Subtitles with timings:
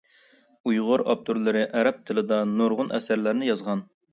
[0.69, 3.89] ئۇيغۇر ئاپتورلىرى ئەرەب تىلىدا نۇرغۇن ئەسەرلەرنى يازغان.